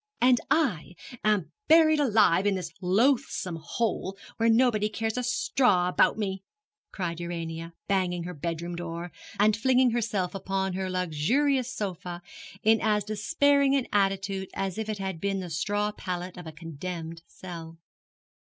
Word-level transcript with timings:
'And 0.19 0.39
I 0.49 0.95
am 1.23 1.51
buried 1.67 1.99
alive 1.99 2.47
in 2.47 2.55
this 2.55 2.71
loathsome 2.81 3.57
hole, 3.61 4.17
where 4.37 4.49
nobody 4.49 4.89
cares 4.89 5.15
a 5.15 5.21
straw 5.21 5.89
about 5.89 6.17
me,' 6.17 6.41
cried 6.91 7.19
Urania, 7.19 7.73
banging 7.87 8.23
her 8.23 8.33
bedroom 8.33 8.75
door, 8.75 9.11
and 9.37 9.55
flinging 9.55 9.91
herself 9.91 10.33
upon 10.33 10.73
her 10.73 10.89
luxurious 10.89 11.71
sofa 11.71 12.23
in 12.63 12.81
as 12.81 13.03
despairing 13.03 13.75
an 13.75 13.85
attitude 13.93 14.49
as 14.55 14.79
if 14.79 14.89
it 14.89 14.97
had 14.97 15.21
been 15.21 15.39
the 15.39 15.51
straw 15.51 15.91
pallet 15.91 16.35
of 16.35 16.47
a 16.47 16.51
condemned 16.51 17.21
cell. 17.27 17.77